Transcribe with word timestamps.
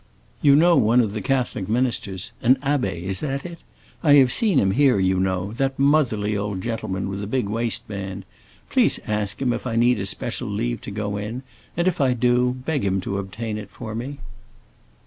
You 0.41 0.55
know 0.55 0.75
one 0.77 0.99
of 0.99 1.13
the 1.13 1.21
Catholic 1.21 1.69
ministers—an 1.69 2.55
abbé, 2.55 3.03
is 3.03 3.19
that 3.19 3.45
it?—I 3.45 4.13
have 4.13 4.31
seen 4.31 4.57
him 4.57 4.71
here, 4.71 4.97
you 4.97 5.19
know; 5.19 5.53
that 5.53 5.77
motherly 5.77 6.35
old 6.35 6.61
gentleman 6.63 7.07
with 7.07 7.19
the 7.21 7.27
big 7.27 7.47
waistband. 7.47 8.25
Please 8.71 8.99
ask 9.05 9.39
him 9.39 9.53
if 9.53 9.67
I 9.67 9.75
need 9.75 9.99
a 9.99 10.07
special 10.07 10.47
leave 10.49 10.81
to 10.81 10.89
go 10.91 11.17
in, 11.17 11.43
and 11.77 11.87
if 11.87 12.01
I 12.01 12.13
do, 12.15 12.51
beg 12.65 12.83
him 12.83 12.99
to 13.01 13.19
obtain 13.19 13.59
it 13.59 13.69
for 13.69 13.93
me." 13.93 14.17